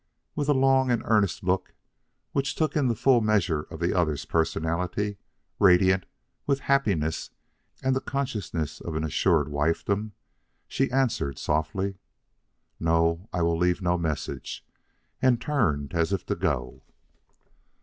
[0.35, 1.73] With a long and earnest look
[2.31, 5.19] which took in the full measure of the other's personality,
[5.59, 6.07] radiant
[6.47, 7.29] with happiness
[7.83, 10.13] and the consciousness of an assured wifedom,
[10.67, 11.99] she answered softly:
[12.79, 14.65] "No, I will leave no message,"
[15.21, 16.81] and turned as if to go.